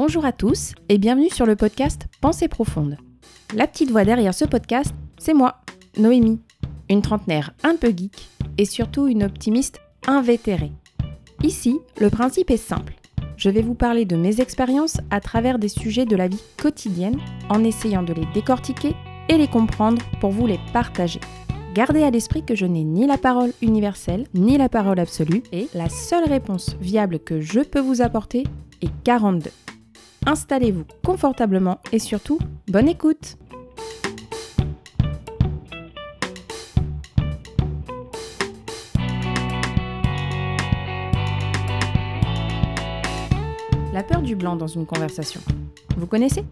[0.00, 2.98] Bonjour à tous et bienvenue sur le podcast Pensée profonde.
[3.52, 5.56] La petite voix derrière ce podcast, c'est moi,
[5.96, 6.38] Noémie,
[6.88, 10.70] une trentenaire un peu geek et surtout une optimiste invétérée.
[11.42, 12.94] Ici, le principe est simple.
[13.36, 17.18] Je vais vous parler de mes expériences à travers des sujets de la vie quotidienne
[17.50, 18.94] en essayant de les décortiquer
[19.28, 21.18] et les comprendre pour vous les partager.
[21.74, 25.68] Gardez à l'esprit que je n'ai ni la parole universelle, ni la parole absolue, et
[25.74, 28.44] la seule réponse viable que je peux vous apporter
[28.80, 29.50] est 42.
[30.28, 33.38] Installez-vous confortablement et surtout, bonne écoute
[43.94, 45.40] La peur du blanc dans une conversation.
[45.96, 46.44] Vous connaissez?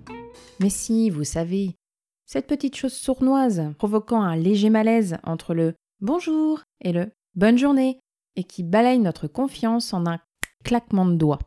[0.59, 1.77] Mais si, vous savez,
[2.25, 8.01] cette petite chose sournoise provoquant un léger malaise entre le bonjour et le bonne journée
[8.37, 10.19] et qui balaye notre confiance en un
[10.65, 11.41] claquement de doigts.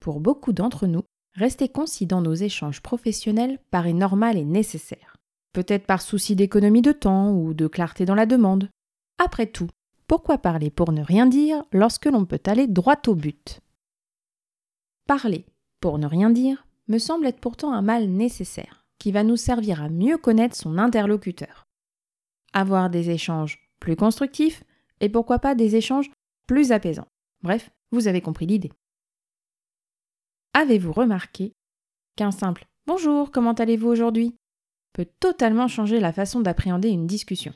[0.00, 5.16] Pour beaucoup d'entre nous, rester concis dans nos échanges professionnels paraît normal et nécessaire.
[5.52, 8.68] Peut-être par souci d'économie de temps ou de clarté dans la demande.
[9.18, 9.68] Après tout,
[10.06, 13.60] pourquoi parler pour ne rien dire lorsque l'on peut aller droit au but?
[15.06, 15.46] Parler
[15.80, 19.82] pour ne rien dire me semble être pourtant un mal nécessaire qui va nous servir
[19.82, 21.64] à mieux connaître son interlocuteur.
[22.52, 24.64] Avoir des échanges plus constructifs
[25.00, 26.10] et pourquoi pas des échanges
[26.46, 27.08] plus apaisants.
[27.42, 28.72] Bref, vous avez compris l'idée.
[30.56, 31.52] Avez-vous remarqué
[32.14, 34.36] qu'un simple Bonjour, comment allez-vous aujourd'hui
[34.92, 37.52] peut totalement changer la façon d'appréhender une discussion?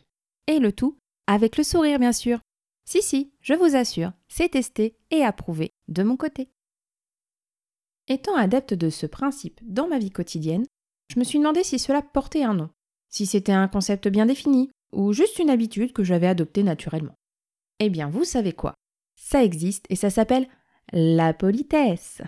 [0.49, 2.41] Et le tout avec le sourire, bien sûr.
[2.85, 6.51] Si, si, je vous assure, c'est testé et approuvé de mon côté.
[8.09, 10.67] Étant adepte de ce principe dans ma vie quotidienne,
[11.15, 12.71] je me suis demandé si cela portait un nom,
[13.11, 17.15] si c'était un concept bien défini, ou juste une habitude que j'avais adoptée naturellement.
[17.79, 18.75] Eh bien, vous savez quoi?
[19.15, 20.49] Ça existe et ça s'appelle
[20.93, 22.23] la politesse.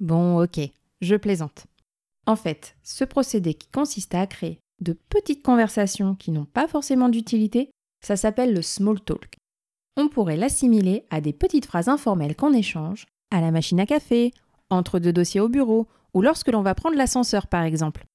[0.00, 0.60] Bon, ok,
[1.02, 1.66] je plaisante.
[2.26, 7.10] En fait, ce procédé qui consiste à créer de petites conversations qui n'ont pas forcément
[7.10, 7.70] d'utilité,
[8.02, 9.36] ça s'appelle le small talk.
[9.98, 14.32] On pourrait l'assimiler à des petites phrases informelles qu'on échange, à la machine à café,
[14.70, 18.06] entre deux dossiers au bureau, ou lorsque l'on va prendre l'ascenseur par exemple.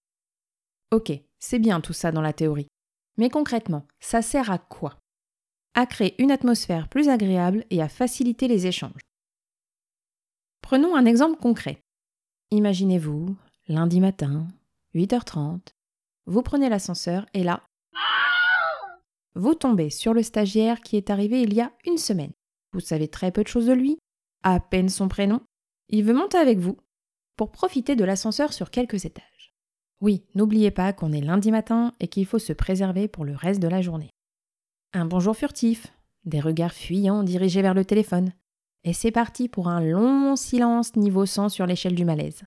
[0.91, 2.67] Ok, c'est bien tout ça dans la théorie.
[3.17, 4.97] Mais concrètement, ça sert à quoi?
[5.75, 9.04] À créer une atmosphère plus agréable et à faciliter les échanges.
[10.65, 11.83] Prenons un exemple concret.
[12.49, 13.35] Imaginez-vous,
[13.67, 14.47] lundi matin,
[14.95, 15.59] 8h30,
[16.25, 17.61] vous prenez l'ascenseur et là,
[19.35, 22.31] vous tombez sur le stagiaire qui est arrivé il y a une semaine.
[22.73, 23.99] Vous savez très peu de choses de lui,
[24.41, 25.39] à peine son prénom,
[25.89, 26.77] il veut monter avec vous
[27.37, 29.53] pour profiter de l'ascenseur sur quelques étages.
[30.01, 33.61] Oui, n'oubliez pas qu'on est lundi matin et qu'il faut se préserver pour le reste
[33.61, 34.09] de la journée.
[34.93, 35.93] Un bonjour furtif,
[36.23, 38.33] des regards fuyants dirigés vers le téléphone.
[38.87, 42.43] Et c'est parti pour un long silence niveau 100 sur l'échelle du malaise.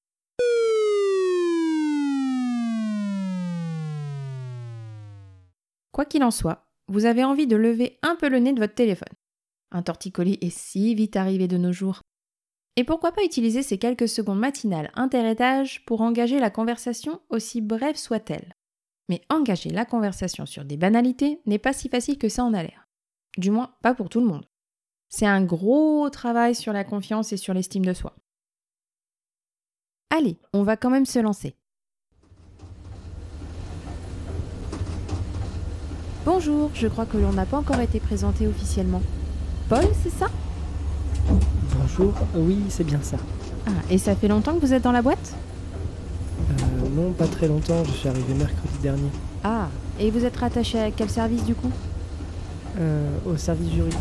[5.91, 8.77] Quoi qu'il en soit, vous avez envie de lever un peu le nez de votre
[8.77, 9.09] téléphone.
[9.73, 12.03] Un torticolis est si vite arrivé de nos jours.
[12.77, 17.97] Et pourquoi pas utiliser ces quelques secondes matinales interétages pour engager la conversation aussi brève
[17.97, 18.55] soit-elle
[19.09, 22.63] Mais engager la conversation sur des banalités n'est pas si facile que ça en a
[22.63, 22.87] l'air.
[23.37, 24.47] Du moins, pas pour tout le monde.
[25.11, 28.15] C'est un gros travail sur la confiance et sur l'estime de soi.
[30.11, 31.55] Allez, on va quand même se lancer.
[36.25, 39.01] Bonjour, je crois que l'on n'a pas encore été présenté officiellement.
[39.71, 40.27] Paul, c'est ça?
[41.79, 43.17] Bonjour, euh, oui, c'est bien ça.
[43.67, 45.35] Ah, et ça fait longtemps que vous êtes dans la boîte?
[46.51, 49.09] Euh, non, pas très longtemps, je suis arrivé mercredi dernier.
[49.43, 51.71] Ah, et vous êtes rattaché à quel service du coup?
[52.79, 53.99] Euh, au service juridique.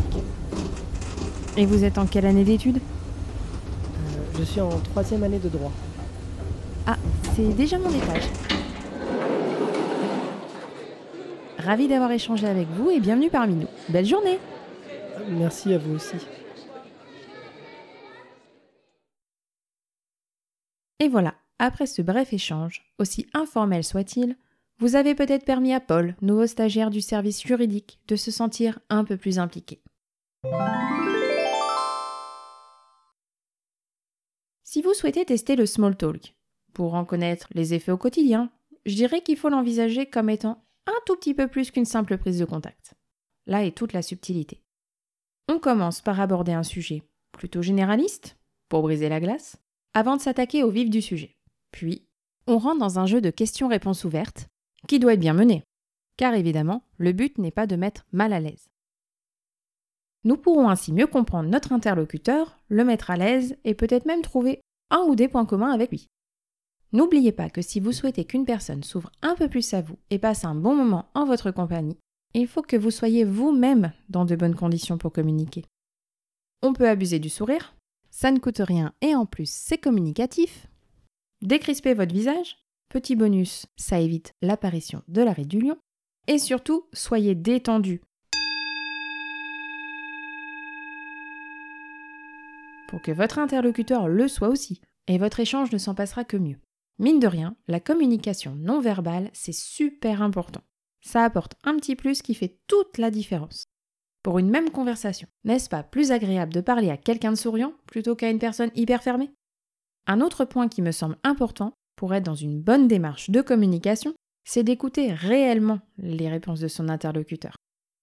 [1.58, 5.72] Et vous êtes en quelle année d'études Euh, je suis en troisième année de droit.
[6.86, 6.96] Ah,
[7.34, 8.22] c'est déjà mon étage.
[11.58, 13.66] Ravi d'avoir échangé avec vous et bienvenue parmi nous.
[13.88, 14.38] Belle journée
[15.30, 16.14] Merci à vous aussi.
[21.00, 24.36] Et voilà, après ce bref échange, aussi informel soit-il,
[24.78, 29.02] vous avez peut-être permis à Paul, nouveau stagiaire du service juridique, de se sentir un
[29.02, 29.80] peu plus impliqué.
[34.70, 36.34] Si vous souhaitez tester le small talk,
[36.74, 38.50] pour en connaître les effets au quotidien,
[38.84, 42.38] je dirais qu'il faut l'envisager comme étant un tout petit peu plus qu'une simple prise
[42.38, 42.92] de contact.
[43.46, 44.60] Là est toute la subtilité.
[45.48, 48.36] On commence par aborder un sujet plutôt généraliste,
[48.68, 49.56] pour briser la glace,
[49.94, 51.38] avant de s'attaquer au vif du sujet.
[51.72, 52.06] Puis,
[52.46, 54.48] on rentre dans un jeu de questions-réponses ouvertes,
[54.86, 55.64] qui doit être bien mené,
[56.18, 58.68] car évidemment, le but n'est pas de mettre mal à l'aise.
[60.24, 64.60] Nous pourrons ainsi mieux comprendre notre interlocuteur, le mettre à l'aise et peut-être même trouver
[64.90, 66.08] un ou des points communs avec lui.
[66.92, 70.18] N'oubliez pas que si vous souhaitez qu'une personne s'ouvre un peu plus à vous et
[70.18, 71.98] passe un bon moment en votre compagnie,
[72.34, 75.64] il faut que vous soyez vous-même dans de bonnes conditions pour communiquer.
[76.62, 77.74] On peut abuser du sourire,
[78.10, 80.66] ça ne coûte rien et en plus c'est communicatif.
[81.42, 82.56] Décrispez votre visage,
[82.88, 85.76] petit bonus, ça évite l'apparition de l'arrêt du lion.
[86.26, 88.02] Et surtout, soyez détendu.
[92.88, 96.58] Pour que votre interlocuteur le soit aussi, et votre échange ne s'en passera que mieux.
[96.98, 100.62] Mine de rien, la communication non verbale, c'est super important.
[101.00, 103.66] Ça apporte un petit plus qui fait toute la différence.
[104.22, 108.16] Pour une même conversation, n'est-ce pas plus agréable de parler à quelqu'un de souriant plutôt
[108.16, 109.30] qu'à une personne hyper fermée?
[110.06, 114.14] Un autre point qui me semble important pour être dans une bonne démarche de communication,
[114.44, 117.56] c'est d'écouter réellement les réponses de son interlocuteur.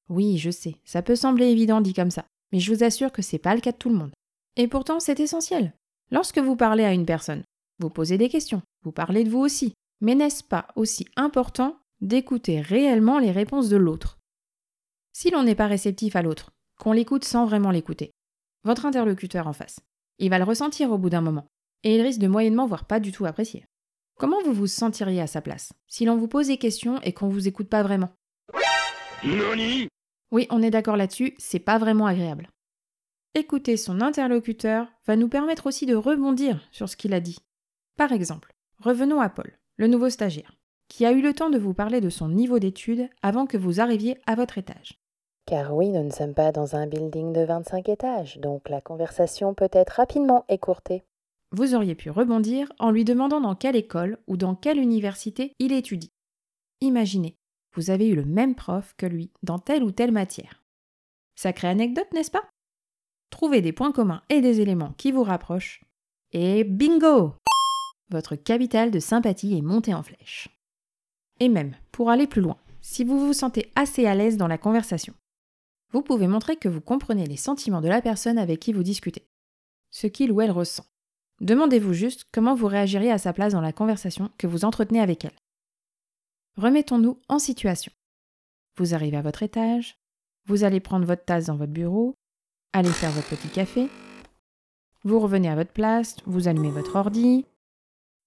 [0.10, 3.24] Oui, je sais, ça peut sembler évident dit comme ça, mais je vous assure que
[3.24, 4.12] c'est pas le cas de tout le monde.
[4.58, 5.74] Et pourtant, c'est essentiel.
[6.12, 7.44] Lorsque vous parlez à une personne,
[7.80, 12.62] vous posez des questions, vous parlez de vous aussi, mais n'est-ce pas aussi important d'écouter
[12.62, 14.18] réellement les réponses de l'autre?
[15.14, 18.12] Si l'on n'est pas réceptif à l'autre, qu'on l'écoute sans vraiment l'écouter,
[18.64, 19.80] votre interlocuteur en face,
[20.20, 21.48] il va le ressentir au bout d'un moment,
[21.84, 23.66] et il risque de moyennement voire pas du tout apprécier.
[24.18, 27.28] Comment vous vous sentiriez à sa place si l'on vous pose des questions et qu'on
[27.28, 28.12] vous écoute pas vraiment?
[30.32, 32.50] Oui, on est d'accord là-dessus, c'est pas vraiment agréable.
[33.38, 37.38] Écouter son interlocuteur va nous permettre aussi de rebondir sur ce qu'il a dit.
[37.98, 40.56] Par exemple, revenons à Paul, le nouveau stagiaire,
[40.88, 43.82] qui a eu le temps de vous parler de son niveau d'études avant que vous
[43.82, 45.02] arriviez à votre étage.
[45.46, 49.54] Car oui, nous ne sommes pas dans un building de 25 étages, donc la conversation
[49.54, 51.04] peut être rapidement écourtée.
[51.52, 55.74] Vous auriez pu rebondir en lui demandant dans quelle école ou dans quelle université il
[55.74, 56.14] étudie.
[56.80, 57.36] Imaginez,
[57.74, 60.64] vous avez eu le même prof que lui dans telle ou telle matière.
[61.36, 62.48] Sacrée anecdote, n'est-ce pas?
[63.36, 65.84] Trouvez des points communs et des éléments qui vous rapprochent.
[66.32, 67.34] Et bingo
[68.10, 70.48] Votre capital de sympathie est monté en flèche.
[71.42, 74.58] Et même, pour aller plus loin, si vous vous sentez assez à l'aise dans la
[74.58, 75.14] conversation,
[75.92, 79.28] vous pouvez montrer que vous comprenez les sentiments de la personne avec qui vous discutez,
[79.92, 80.86] ce qu'il ou elle ressent.
[81.42, 85.26] Demandez-vous juste comment vous réagiriez à sa place dans la conversation que vous entretenez avec
[85.26, 85.36] elle.
[86.56, 87.92] Remettons-nous en situation.
[88.78, 89.98] Vous arrivez à votre étage,
[90.46, 92.16] vous allez prendre votre tasse dans votre bureau,
[92.76, 93.88] allez faire votre petit café,
[95.06, 97.46] vous revenez à votre place, vous allumez votre ordi,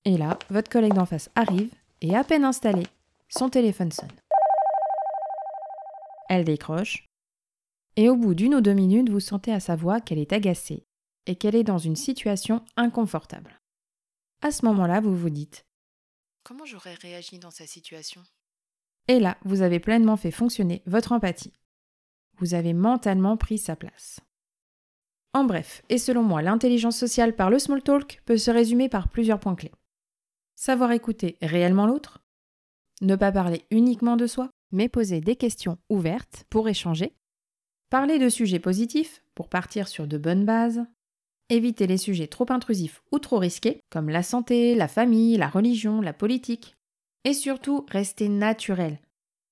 [0.06, 2.84] et là, votre collègue d'en face arrive, et à peine installé,
[3.28, 4.08] son téléphone sonne.
[6.30, 7.10] Elle décroche,
[7.96, 10.86] et au bout d'une ou deux minutes, vous sentez à sa voix qu'elle est agacée
[11.26, 13.60] et qu'elle est dans une situation inconfortable.
[14.40, 15.66] À ce moment-là, vous vous dites
[16.42, 18.22] Comment j'aurais réagi dans sa situation?
[19.08, 21.52] Et là, vous avez pleinement fait fonctionner votre empathie.
[22.38, 24.20] Vous avez mentalement pris sa place.
[25.34, 29.08] En bref, et selon moi, l'intelligence sociale par le small talk peut se résumer par
[29.08, 29.72] plusieurs points clés.
[30.56, 32.22] Savoir écouter réellement l'autre,
[33.02, 37.12] ne pas parler uniquement de soi, mais poser des questions ouvertes pour échanger,
[37.90, 40.84] parler de sujets positifs pour partir sur de bonnes bases,
[41.48, 46.00] éviter les sujets trop intrusifs ou trop risqués, comme la santé, la famille, la religion,
[46.00, 46.76] la politique,
[47.24, 48.98] et surtout rester naturel,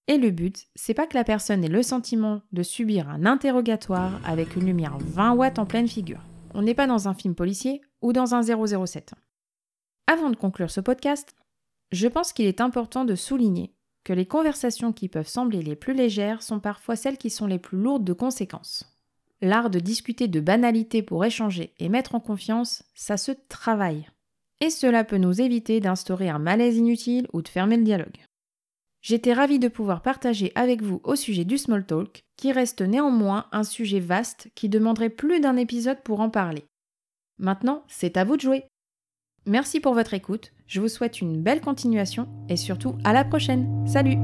[0.08, 4.20] et le but, c'est pas que la personne ait le sentiment de subir un interrogatoire
[4.24, 6.22] avec une lumière 20 watts en pleine figure.
[6.54, 9.14] On n'est pas dans un film policier ou dans un 007.
[10.06, 11.34] Avant de conclure ce podcast,
[11.90, 15.92] je pense qu'il est important de souligner que les conversations qui peuvent sembler les plus
[15.92, 18.96] légères sont parfois celles qui sont les plus lourdes de conséquences.
[19.42, 24.08] L'art de discuter de banalités pour échanger et mettre en confiance, ça se travaille.
[24.60, 28.25] Et cela peut nous éviter d'instaurer un malaise inutile ou de fermer le dialogue.
[29.06, 33.46] J'étais ravie de pouvoir partager avec vous au sujet du small talk, qui reste néanmoins
[33.52, 36.64] un sujet vaste qui demanderait plus d'un épisode pour en parler.
[37.38, 38.64] Maintenant, c'est à vous de jouer.
[39.46, 43.86] Merci pour votre écoute, je vous souhaite une belle continuation et surtout à la prochaine.
[43.86, 44.16] Salut